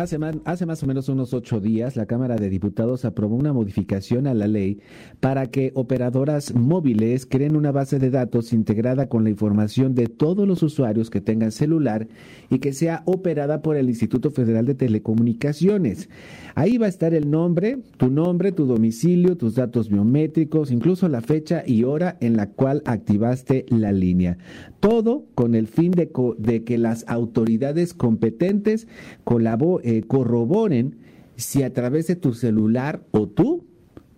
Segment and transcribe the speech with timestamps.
[0.00, 4.32] Hace más, o menos unos ocho días, la Cámara de Diputados aprobó una modificación a
[4.32, 4.80] la ley
[5.20, 10.48] para que operadoras móviles creen una base de datos integrada con la información de todos
[10.48, 12.08] los usuarios que tengan celular
[12.48, 16.08] y que sea operada por el Instituto Federal de Telecomunicaciones.
[16.54, 21.20] Ahí va a estar el nombre, tu nombre, tu domicilio, tus datos biométricos, incluso la
[21.20, 24.38] fecha y hora en la cual activaste la línea.
[24.80, 28.88] Todo con el fin de, de que las autoridades competentes
[29.24, 30.98] colaboren eh, corroboren
[31.36, 33.66] si a través de tu celular o tú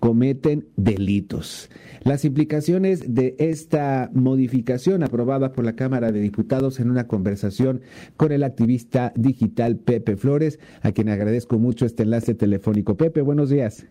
[0.00, 1.70] cometen delitos.
[2.02, 7.80] Las implicaciones de esta modificación aprobada por la Cámara de Diputados en una conversación
[8.16, 12.96] con el activista digital Pepe Flores, a quien agradezco mucho este enlace telefónico.
[12.96, 13.86] Pepe, buenos días.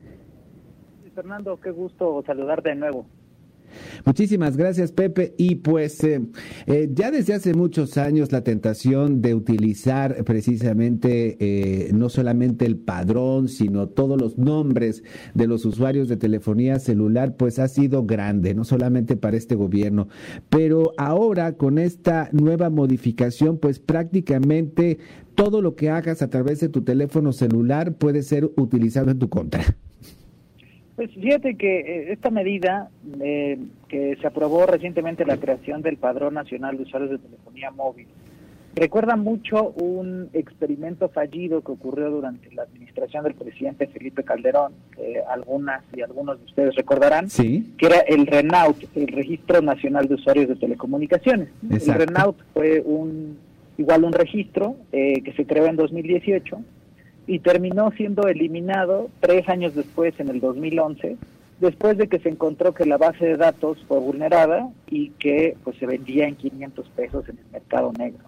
[1.15, 3.07] Fernando, qué gusto saludarte de nuevo.
[4.05, 5.33] Muchísimas gracias, Pepe.
[5.37, 6.21] Y pues eh,
[6.67, 12.77] eh, ya desde hace muchos años la tentación de utilizar precisamente eh, no solamente el
[12.77, 18.53] padrón, sino todos los nombres de los usuarios de telefonía celular, pues ha sido grande,
[18.53, 20.07] no solamente para este gobierno.
[20.49, 24.99] Pero ahora con esta nueva modificación, pues prácticamente
[25.35, 29.29] todo lo que hagas a través de tu teléfono celular puede ser utilizado en tu
[29.29, 29.63] contra.
[31.01, 33.57] Pues fíjate que eh, esta medida eh,
[33.87, 38.05] que se aprobó recientemente la creación del Padrón Nacional de Usuarios de Telefonía Móvil
[38.75, 45.19] recuerda mucho un experimento fallido que ocurrió durante la administración del presidente Felipe Calderón, que
[45.27, 50.49] algunas y algunos de ustedes recordarán, que era el RENAUT, el Registro Nacional de Usuarios
[50.49, 51.49] de Telecomunicaciones.
[51.67, 53.39] El RENAUT fue un
[53.79, 56.61] igual un registro eh, que se creó en 2018
[57.27, 61.17] y terminó siendo eliminado tres años después, en el 2011,
[61.59, 65.77] después de que se encontró que la base de datos fue vulnerada y que pues
[65.77, 68.23] se vendía en 500 pesos en el mercado negro.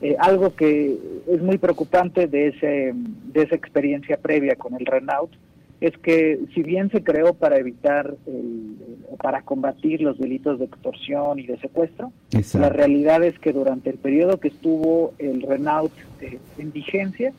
[0.00, 0.98] Eh, algo que
[1.28, 5.32] es muy preocupante de, ese, de esa experiencia previa con el Renault
[5.80, 8.76] es que si bien se creó para evitar, el,
[9.20, 12.12] para combatir los delitos de extorsión y de secuestro,
[12.54, 17.32] la realidad es que durante el periodo que estuvo el Renault eh, en vigencia,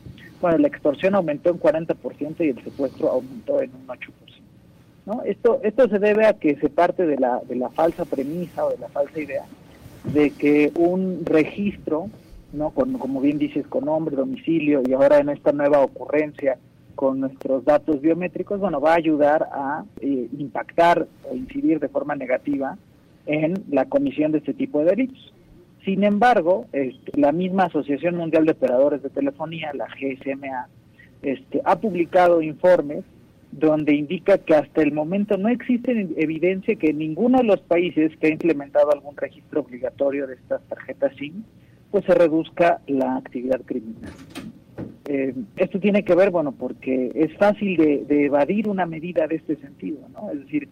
[0.44, 3.98] bueno, la extorsión aumentó en 40% y el secuestro aumentó en un 8%.
[5.06, 5.22] ¿no?
[5.24, 8.72] Esto, esto se debe a que se parte de la, de la falsa premisa o
[8.72, 9.46] de la falsa idea
[10.03, 12.09] de que un registro,
[12.52, 12.72] ¿no?
[12.72, 16.58] Con, como bien dices, con nombre, domicilio y ahora en esta nueva ocurrencia
[16.96, 22.16] con nuestros datos biométricos, bueno, va a ayudar a eh, impactar o incidir de forma
[22.16, 22.78] negativa
[23.28, 25.33] en la comisión de este tipo de delitos.
[25.86, 30.68] Sin embargo, este, la misma Asociación Mundial de Operadores de Telefonía, la GSMA,
[31.22, 33.04] este, ha publicado informes
[33.52, 38.28] donde indica que hasta el momento no existe evidencia que ninguno de los países que
[38.28, 41.44] ha implementado algún registro obligatorio de estas tarjetas SIM,
[41.92, 44.12] pues se reduzca la actividad criminal.
[45.06, 49.58] Eh, esto tiene que ver, bueno, porque es fácil de, evadir una medida de este
[49.58, 50.32] sentido, ¿no?
[50.32, 50.70] Es decir,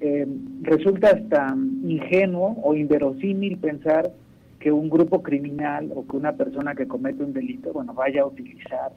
[0.00, 0.26] eh,
[0.62, 4.12] resulta hasta ingenuo o inverosímil pensar
[4.58, 8.26] que un grupo criminal o que una persona que comete un delito, bueno, vaya a
[8.26, 8.92] utilizar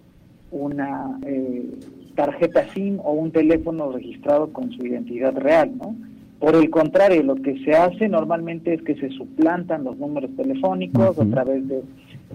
[0.52, 1.70] una eh,
[2.16, 5.96] tarjeta SIM o un teléfono registrado con su identidad real, ¿no?
[6.40, 11.20] Por el contrario, lo que se hace normalmente es que se suplantan los números telefónicos
[11.20, 11.84] a través de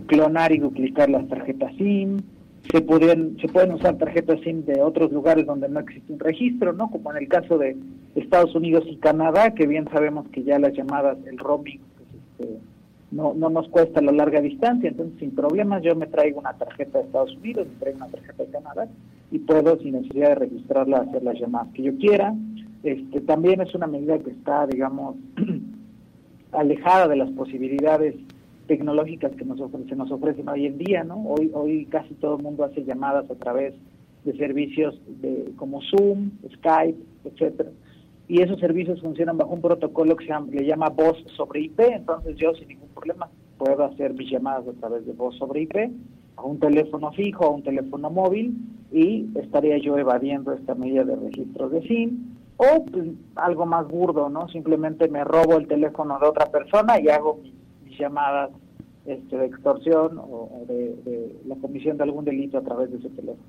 [0.06, 2.18] clonar y duplicar las tarjetas SIM.
[2.70, 6.72] Se pueden, se pueden usar tarjetas SIM de otros lugares donde no existe un registro,
[6.72, 6.88] ¿no?
[6.88, 7.76] Como en el caso de
[8.14, 12.58] Estados Unidos y Canadá, que bien sabemos que ya las llamadas, el roaming, pues, este,
[13.16, 16.98] no, no nos cuesta la larga distancia, entonces sin problemas yo me traigo una tarjeta
[16.98, 18.88] de Estados Unidos, me traigo una tarjeta de Canadá
[19.30, 22.34] y puedo sin necesidad de registrarla hacer las llamadas que yo quiera.
[22.82, 25.16] Este, también es una medida que está, digamos,
[26.52, 28.14] alejada de las posibilidades
[28.66, 31.16] tecnológicas que nos ofrece, nos ofrecen hoy en día, ¿no?
[31.16, 33.72] Hoy, hoy casi todo el mundo hace llamadas a través
[34.24, 37.70] de servicios de, como Zoom, Skype, etcétera
[38.28, 42.36] y esos servicios funcionan bajo un protocolo que se le llama voz sobre IP, entonces
[42.36, 43.28] yo sin ningún problema
[43.58, 45.76] puedo hacer mis llamadas a través de voz sobre IP
[46.36, 48.56] a un teléfono fijo, a un teléfono móvil
[48.92, 54.28] y estaría yo evadiendo esta medida de registro de SIM o pues, algo más burdo,
[54.28, 54.48] ¿no?
[54.48, 57.40] Simplemente me robo el teléfono de otra persona y hago
[57.84, 58.50] mis, llamadas
[59.06, 63.42] este, de extorsión o, de la comisión de algún delito a través de ese teléfono.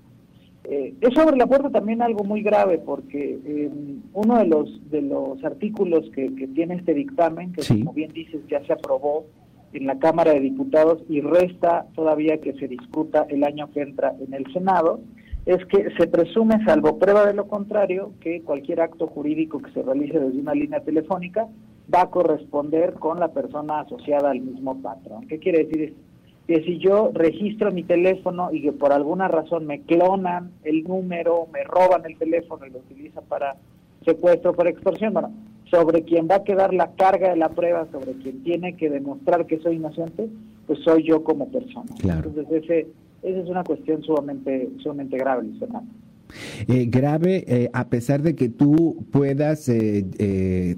[0.70, 3.72] Eh, eso abre la puerta también a algo muy grave, porque eh,
[4.14, 8.62] uno de los de los artículos que, tiene este dictamen, que como bien dices ya
[8.66, 9.26] se aprobó
[9.72, 14.14] en la Cámara de Diputados y resta todavía que se discuta el año que entra
[14.20, 15.00] en el Senado,
[15.46, 19.82] es que se presume, salvo prueba de lo contrario, que cualquier acto jurídico que se
[19.82, 21.48] realice desde una línea telefónica
[21.94, 25.26] va a corresponder con la persona asociada al mismo patrón.
[25.28, 25.96] ¿Qué quiere decir?
[26.48, 31.48] Que si yo registro mi teléfono y que por alguna razón me clonan el número,
[31.52, 33.58] me roban el teléfono y lo utilizan para
[34.06, 35.34] secuestro por extorsión, bueno,
[35.70, 39.46] sobre quien va a quedar la carga de la prueba, sobre quien tiene que demostrar
[39.46, 40.30] que soy inocente,
[40.66, 41.92] pues soy yo como persona.
[42.02, 42.88] Entonces ese,
[43.24, 45.60] esa es una cuestión sumamente, sumamente grave, Luis
[46.68, 50.76] eh, grave, eh, a pesar de que tú puedas eh,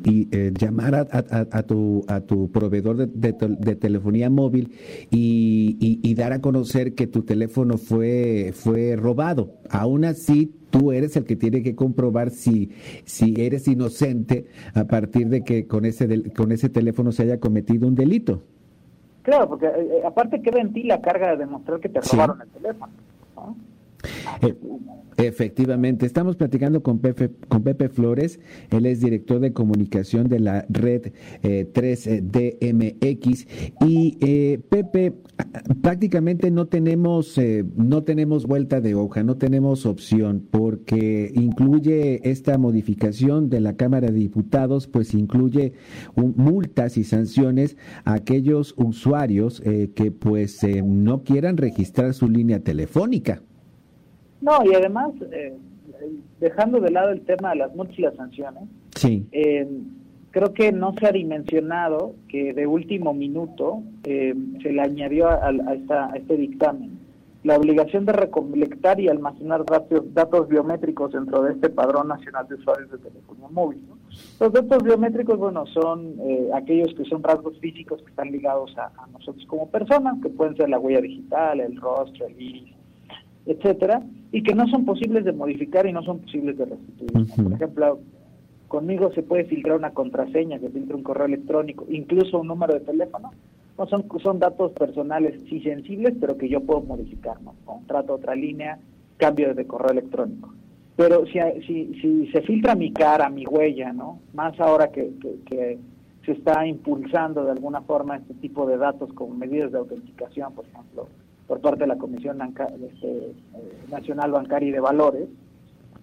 [0.59, 4.71] llamar a, tu, a tu proveedor de, telefonía móvil
[5.09, 9.53] y, dar a conocer que tu teléfono fue, fue robado.
[9.69, 12.71] Aún así, tú eres el que tiene que comprobar si,
[13.05, 17.87] si eres inocente a partir de que con ese, con ese teléfono se haya cometido
[17.87, 18.43] un delito.
[19.23, 19.67] Claro, porque
[20.05, 22.91] aparte queda en ti la carga de demostrar que te robaron el teléfono.
[23.35, 23.68] ¿no?
[24.41, 24.55] Eh,
[25.17, 28.39] efectivamente, estamos platicando con Pepe, con Pepe Flores,
[28.71, 31.11] él es director de comunicación de la red
[31.43, 35.15] 3DMX eh, y eh, Pepe,
[35.81, 37.37] prácticamente no tenemos,
[37.75, 44.11] no tenemos vuelta de hoja, no tenemos opción porque incluye esta modificación de la Cámara
[44.11, 45.73] de Diputados, pues incluye
[46.15, 47.75] multas y sanciones
[48.05, 49.61] a aquellos usuarios
[49.95, 53.41] que pues no quieran registrar su línea telefónica.
[54.41, 55.53] No, y además, eh,
[56.39, 58.63] dejando de lado el tema de las multas y las sanciones,
[58.95, 59.27] sí.
[59.31, 59.67] Eh,
[60.31, 65.51] creo que no se ha dimensionado que de último minuto eh, se le añadió a,
[65.73, 66.99] esta, este dictamen
[67.43, 72.55] la obligación de recolectar y almacenar datos, datos biométricos dentro de este padrón nacional de
[72.55, 73.81] usuarios de telefonía móvil.
[74.41, 76.15] Los datos biométricos, bueno, son
[76.53, 80.57] aquellos que son rasgos físicos que están ligados a, a, nosotros como personas, que pueden
[80.57, 82.75] ser la huella digital, el rostro, el iris,
[83.49, 87.35] etcétera, y que no son posibles de modificar y no son posibles de restituir.
[87.35, 87.99] Por ejemplo,
[88.67, 92.81] conmigo se puede filtrar una contraseña, que filtra un correo electrónico, incluso un número de
[92.81, 93.31] teléfono.
[93.77, 97.55] No son, son datos personales sí sensibles, pero que yo puedo modificar, ¿no?
[97.65, 98.77] Contrato otra línea,
[99.17, 100.53] cambio de correo electrónico.
[100.95, 104.19] Pero si, si, si se filtra mi cara, mi huella, ¿no?
[104.33, 105.11] Más ahora que,
[105.45, 105.79] que
[106.25, 110.65] se está impulsando de alguna forma este tipo de datos como medidas de autenticación, por
[110.65, 111.07] ejemplo,
[111.49, 113.33] por parte de la Comisión este, eh,
[113.89, 115.27] Nacional Bancaria y de Valores,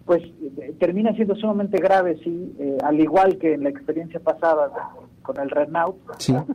[0.05, 4.73] pues eh, termina siendo sumamente grave si, eh, al igual que en la experiencia pasada
[5.23, 5.97] con el Renault,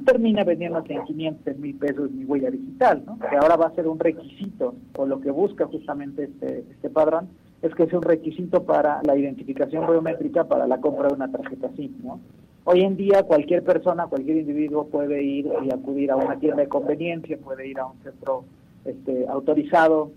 [0.05, 3.17] termina vendiéndose en 500 mil pesos mi huella digital, ¿no?
[3.17, 7.29] que ahora va a ser un requisito, o lo que busca justamente este, este padrón,
[7.61, 11.69] es que sea un requisito para la identificación biométrica para la compra de una tarjeta
[11.77, 11.93] SIM.
[12.03, 12.19] ¿no?
[12.65, 16.67] Hoy en día cualquier persona, cualquier individuo puede ir y acudir a una tienda de
[16.67, 18.43] conveniencia, puede ir a un centro
[18.85, 20.11] este, autorizado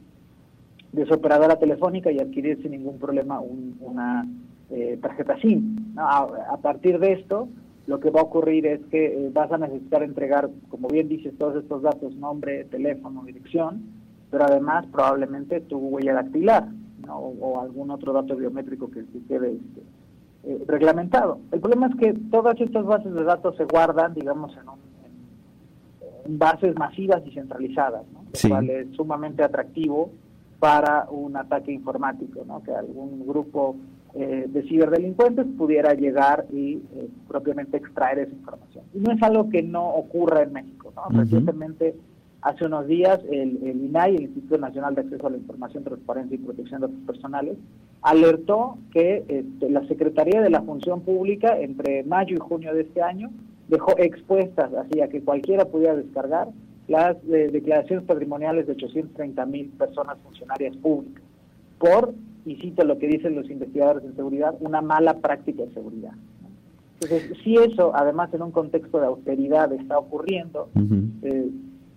[0.92, 4.24] de su operadora telefónica y adquirir sin ningún problema una
[4.70, 5.94] eh, tarjeta SIM.
[5.96, 7.48] A, partir de esto,
[7.86, 11.36] lo que va a ocurrir es que eh, vas a necesitar entregar, como bien dices,
[11.36, 13.82] todos estos datos, nombre, teléfono, dirección,
[14.30, 16.68] pero además probablemente tu huella dactilar
[17.08, 19.82] o, algún otro dato biométrico que, quede este,
[20.44, 21.40] eh, reglamentado.
[21.52, 24.62] El problema es que todas estas bases de datos se guardan, digamos, en,
[26.24, 28.04] en bases masivas y centralizadas.
[28.12, 28.23] ¿no?
[28.42, 30.10] Lo cual es sumamente atractivo
[30.58, 32.62] para un ataque informático, ¿no?
[32.62, 33.76] que algún grupo
[34.14, 38.84] eh, de ciberdelincuentes pudiera llegar y eh, propiamente extraer esa información.
[38.94, 40.92] Y no es algo que no ocurra en México.
[40.96, 41.18] ¿no?
[41.18, 41.96] Recientemente,
[42.40, 46.38] hace unos días, el, INAI, el Instituto Nacional de Acceso a la Información, Transparencia y
[46.38, 47.58] Protección de Datos Personales,
[48.02, 53.02] alertó que este, la Secretaría de la Función Pública, entre mayo y junio de este
[53.02, 53.30] año,
[53.68, 56.48] dejó expuestas así a que cualquiera pudiera descargar
[56.88, 61.22] las eh, declaraciones patrimoniales de 830 mil personas funcionarias públicas
[61.78, 62.14] por,
[62.44, 66.12] y cito lo que dicen los investigadores de seguridad, una mala práctica de seguridad.
[67.00, 70.68] Entonces, si eso, además en un contexto de austeridad está ocurriendo,
[71.22, 71.50] eh,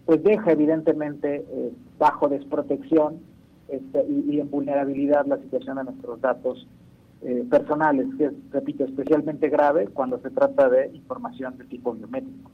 [0.06, 3.20] pues deja evidentemente eh, bajo desprotección
[3.70, 6.68] este, y, en vulnerabilidad la situación de nuestros datos
[7.50, 12.52] personales, que es, repito, especialmente grave cuando se trata de información de tipo biométrico.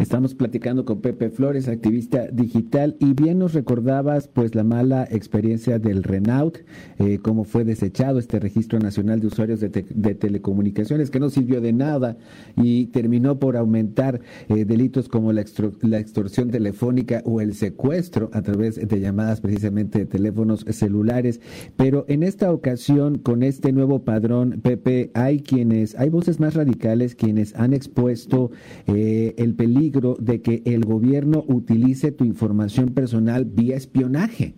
[0.00, 5.78] Estamos platicando con Pepe Flores, activista digital, y bien nos recordabas pues la mala experiencia
[5.78, 6.56] del Renault,
[6.98, 11.74] eh, cómo fue desechado este registro nacional de usuarios de, telecomunicaciones, que no sirvió de
[11.74, 12.16] nada
[12.56, 15.44] y terminó por aumentar eh, delitos como la,
[15.82, 21.42] la extorsión telefónica o el secuestro a través de llamadas precisamente de teléfonos celulares.
[21.76, 27.14] Pero en esta ocasión, con este nuevo padrón, Pepe, hay quienes, hay voces más radicales
[27.14, 28.50] quienes han expuesto
[28.86, 34.54] eh, el peligro de que el gobierno utilice tu información personal vía espionaje.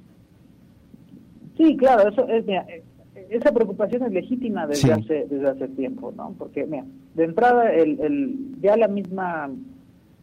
[1.56, 2.82] Sí, claro, eso es, eh,
[3.30, 6.34] esa preocupación es legítima desde hace desde hace tiempo, ¿no?
[6.38, 6.84] Porque mira,
[7.14, 9.50] de entrada el, el ya la misma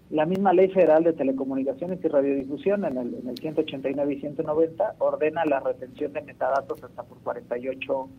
[0.09, 4.95] la misma Ley Federal de Telecomunicaciones y Radiodifusión en el, en el 189 y 190
[4.97, 8.09] ordena la retención de metadatos hasta por 48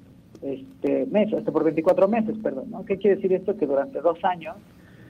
[0.43, 2.71] este, meses, hasta por 24 meses, perdón.
[2.71, 2.85] ¿no?
[2.85, 3.57] ¿Qué quiere decir esto?
[3.57, 4.57] Que durante dos años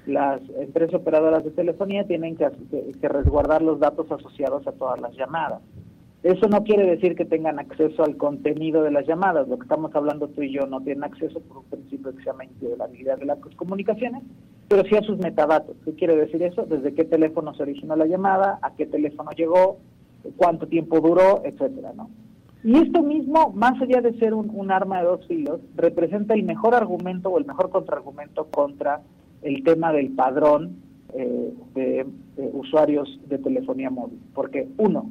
[0.07, 2.49] las empresas operadoras de telefonía tienen que,
[3.09, 5.61] resguardar los datos asociados a todas las llamadas.
[6.23, 9.49] Eso no quiere decir que tengan acceso al contenido de las llamadas.
[9.49, 12.25] Lo que estamos hablando tú y yo no tienen acceso por un principio que se
[12.25, 14.23] llama inviolabilidad de las comunicaciones,
[14.69, 15.76] pero sí a sus metadatos.
[15.85, 16.66] ¿Qué quiere decir eso?
[16.66, 19.78] Desde qué teléfono se originó la llamada, a qué teléfono llegó,
[20.37, 22.11] cuánto tiempo duró, etcétera, ¿no?
[22.62, 26.75] Y esto mismo, más allá de ser un, arma de dos filos, representa el mejor
[26.75, 29.00] argumento o el mejor contraargumento contra
[29.42, 30.76] el tema del padrón
[31.14, 32.06] eh, de,
[32.52, 34.18] usuarios de telefonía móvil.
[34.35, 35.11] Porque, uno,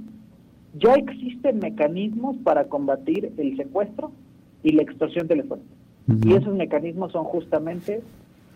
[0.78, 4.12] ya existen mecanismos para combatir el secuestro
[4.64, 5.70] y la extorsión telefónica.
[6.24, 8.02] Y esos mecanismos son justamente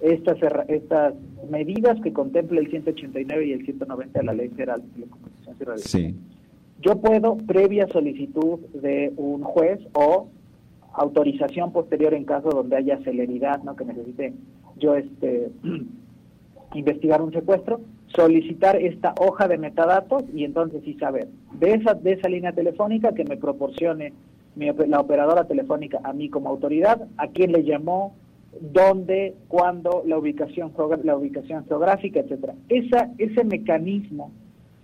[0.01, 0.37] estas,
[0.69, 1.13] estas
[1.49, 5.63] medidas que contempla el 189 y el 190 de la Ley Federal de Telecomunicaciones y
[5.63, 5.83] Radio.
[5.83, 6.15] Sí.
[6.81, 10.27] Yo puedo, previa solicitud de un juez o
[10.93, 13.75] autorización posterior en caso donde haya celeridad, ¿no?
[13.75, 14.33] que necesite
[14.77, 15.51] yo este
[16.73, 21.27] investigar un secuestro, solicitar esta hoja de metadatos y entonces sí saber
[21.59, 24.13] de esa de esa línea telefónica que me proporcione
[24.55, 28.15] la operadora telefónica a mí como autoridad, a quién le llamó,
[28.61, 30.71] dónde, cuándo, la ubicación
[31.03, 32.53] la ubicación geográfica, etcétera.
[32.69, 34.31] Esa ese mecanismo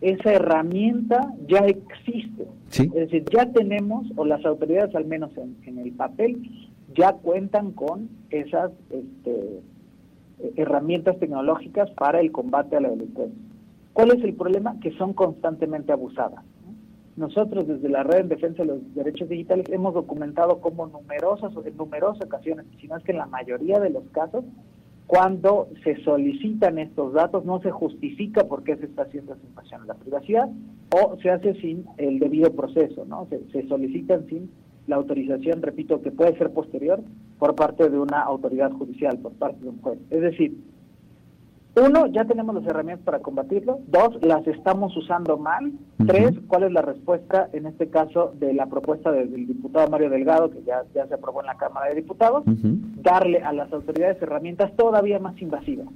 [0.01, 2.47] esa herramienta ya existe.
[2.71, 6.49] Es decir, ya tenemos, o las autoridades al menos en, el papel,
[6.95, 9.59] ya cuentan con esas este,
[10.55, 13.39] herramientas tecnológicas para el combate a la delincuencia.
[13.93, 14.79] ¿Cuál es el problema?
[14.79, 16.43] Que son constantemente abusadas.
[17.17, 21.75] Nosotros desde la Red en Defensa de los Derechos Digitales hemos documentado como numerosas en
[21.75, 24.45] numerosas ocasiones, si no es que en la mayoría de los casos,
[25.05, 29.81] cuando se solicitan estos datos no se justifica por qué se está haciendo esa invasión
[29.81, 30.49] a la privacidad
[30.93, 33.27] o se hace sin el debido proceso, ¿no?
[33.51, 34.51] Se solicitan sin
[34.87, 37.01] la autorización, repito, que puede ser posterior
[37.39, 39.97] por parte de una autoridad judicial, por parte de un juez.
[40.09, 40.55] Es decir,
[41.75, 43.79] uno, ya tenemos las herramientas para combatirlo.
[43.87, 45.71] Dos, las estamos usando mal.
[46.05, 50.49] Tres, ¿cuál es la respuesta en este caso de la propuesta del, diputado Mario Delgado,
[50.49, 52.43] que ya, ya se aprobó en la Cámara de Diputados?
[52.45, 55.87] Darle a las autoridades herramientas todavía más invasivas.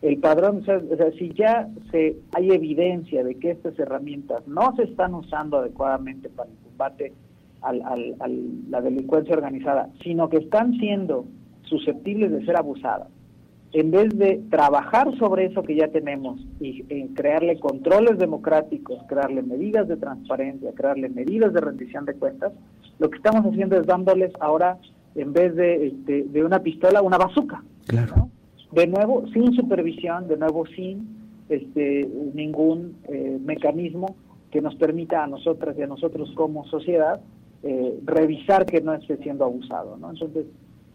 [0.00, 0.80] El padrón, o sea,
[1.18, 6.50] si ya se, hay evidencia de que estas herramientas no se están usando adecuadamente para
[6.50, 7.12] el combate
[7.64, 11.26] a la delincuencia organizada, sino que están siendo
[11.64, 13.08] susceptibles de ser abusadas
[13.74, 19.42] en vez de trabajar sobre eso que ya tenemos y en crearle controles democráticos, crearle
[19.42, 22.52] medidas de transparencia, crearle medidas de rendición de cuentas,
[23.00, 24.78] lo que estamos haciendo es dándoles ahora,
[25.16, 27.64] en vez de, de, una pistola, una bazuca.
[27.86, 28.28] Claro.
[28.70, 31.08] De nuevo, sin supervisión, de nuevo, sin
[31.48, 34.14] este, ningún eh, mecanismo
[34.52, 37.20] que nos permita a nosotras y a nosotros como sociedad
[37.66, 39.96] eh, revisar que no esté siendo abusado.
[39.96, 40.10] ¿no?
[40.10, 40.46] Entonces,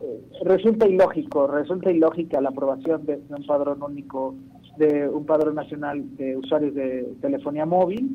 [0.02, 4.36] eh, resulta ilógico, resulta ilógica la aprobación de, un padrón único,
[4.78, 8.10] de un padrón nacional de usuarios de telefonía móvil.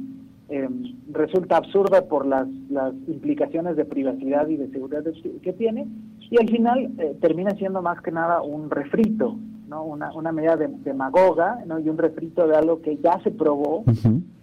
[0.50, 0.68] Eh,
[1.10, 5.02] resulta absurda por las, las implicaciones de privacidad y de seguridad
[5.42, 5.86] que tiene
[6.30, 9.36] y al final eh, termina siendo más que nada un refrito,
[9.68, 9.84] ¿no?
[9.84, 11.80] una, una medida de, demagoga ¿no?
[11.80, 13.84] y un refrito de algo que ya se probó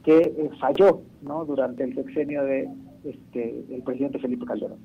[0.03, 1.46] que falló ¿no?
[1.46, 2.68] durante el sexenio de
[3.03, 4.79] este, el presidente Felipe Calderón.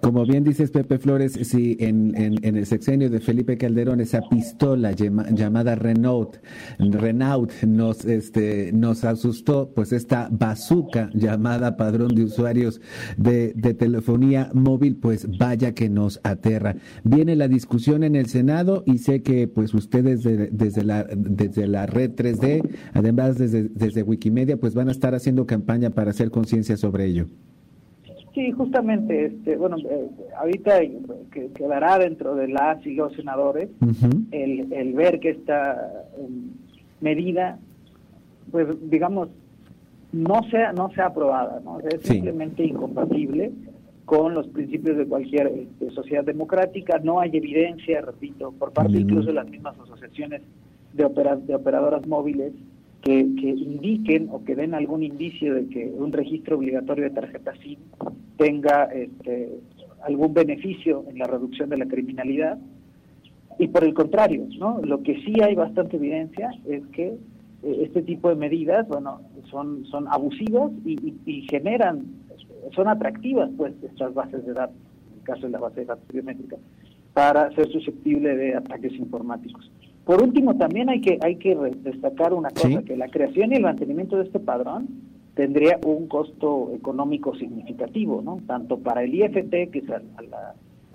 [0.00, 5.74] Como bien dices, Pepe Flores, si en, el sexenio de Felipe Calderón esa pistola llamada
[5.74, 6.36] Renault,
[6.78, 12.80] Renault nos, este, nos asustó, pues esta bazooka llamada padrón de usuarios
[13.16, 16.76] de, de telefonía móvil, pues vaya que nos aterra.
[17.02, 21.86] Viene la discusión en el Senado y sé que pues ustedes desde, la, desde la
[21.86, 26.76] red 3D, además desde, desde Wikimedia, pues van a estar haciendo campaña para hacer conciencia
[26.76, 27.26] sobre ello.
[28.36, 30.80] Sí, justamente, este, bueno, eh, ahorita
[31.32, 33.70] que quedará dentro de las y los senadores
[34.30, 36.50] el, el ver que esta em,
[37.00, 37.58] medida,
[38.52, 39.30] pues digamos,
[40.12, 41.80] no sea no sea aprobada, ¿no?
[41.80, 43.52] es simplemente incompatible
[44.04, 46.98] con los principios de cualquier este, sociedad democrática.
[47.02, 50.42] No hay evidencia, repito, por parte incluso de las mismas asociaciones
[50.92, 51.08] de,
[51.46, 52.52] de operadoras móviles
[53.00, 57.78] que, indiquen o que den algún indicio de que un registro obligatorio de tarjeta SIM
[58.36, 59.60] tenga este,
[60.02, 62.58] algún beneficio en la reducción de la criminalidad.
[63.58, 64.80] Y por el contrario, ¿no?
[64.82, 67.16] lo que sí hay bastante evidencia es que
[67.62, 72.04] eh, este tipo de medidas bueno, son, son abusivas y, generan
[72.74, 74.76] son atractivas pues estas bases de datos,
[75.12, 76.56] en el caso de la base de datos biométrica,
[77.14, 79.70] para ser susceptible de ataques informáticos.
[80.04, 83.62] Por último, también hay que hay que destacar una cosa, que la creación y el
[83.62, 84.88] mantenimiento de este padrón
[85.36, 88.40] tendría un costo económico significativo, ¿no?
[88.46, 89.84] Tanto para el IFT, que es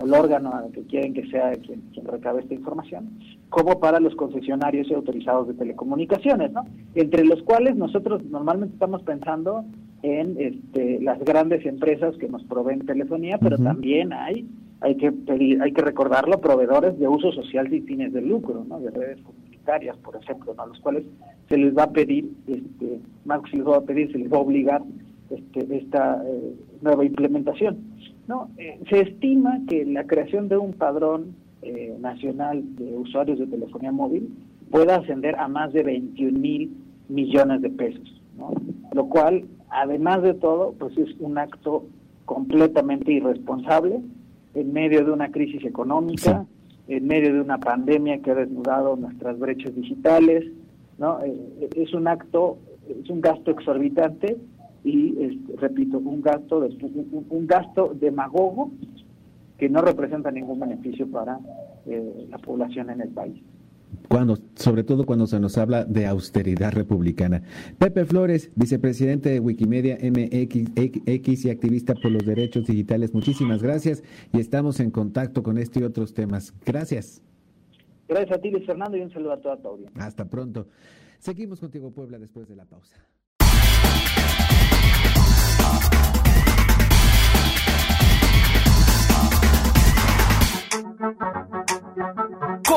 [0.00, 3.18] el órgano que quieren que sea quien, quien recabe esta información,
[3.48, 6.64] como para los concesionarios y autorizados de telecomunicaciones, ¿no?
[6.96, 9.64] Entre los cuales nosotros normalmente estamos pensando
[10.02, 14.48] en este, las grandes empresas que nos proveen telefonía, pero también hay
[14.82, 18.80] hay que pedir, hay que recordarlo, proveedores de uso social sin fines de lucro, ¿no?
[18.80, 19.20] de redes
[20.02, 21.04] por ejemplo, a los cuales
[21.48, 22.98] se les va a pedir, este,
[23.50, 24.82] se les va a pedir, se les va a obligar
[25.30, 27.78] este, esta eh, nueva implementación.
[28.28, 28.50] ¿no?
[28.58, 33.92] Eh, se estima que la creación de un padrón eh, nacional de usuarios de telefonía
[33.92, 34.28] móvil
[34.70, 36.76] pueda ascender a más de 21 mil
[37.08, 38.52] millones de pesos, ¿no?
[38.92, 41.84] lo cual, además de todo, pues es un acto
[42.24, 44.00] completamente irresponsable
[44.54, 46.46] en medio de una crisis económica,
[46.96, 50.44] en medio de una pandemia que ha desnudado nuestras brechas digitales,
[50.98, 51.22] ¿no?
[51.22, 52.58] Eh, es un acto,
[52.88, 54.36] es un gasto exorbitante
[54.84, 56.68] y, este, repito, un gasto, de,
[57.30, 58.72] un, gasto demagogo
[59.56, 61.38] que no representa ningún beneficio para
[61.86, 63.42] eh, la población en el país
[64.08, 67.42] cuando, sobre todo cuando se nos habla de austeridad republicana.
[67.78, 74.40] Pepe Flores, vicepresidente de Wikimedia MX y activista por los derechos digitales, muchísimas gracias y
[74.40, 76.54] estamos en contacto con este y otros temas.
[76.64, 77.22] Gracias.
[78.08, 80.04] Gracias a ti, Luis Fernando, y un saludo a toda tu audiencia.
[80.04, 80.66] Hasta pronto.
[81.18, 82.96] Seguimos contigo, Puebla, después de la pausa.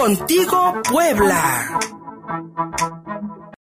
[0.06, 1.80] Contigo Puebla.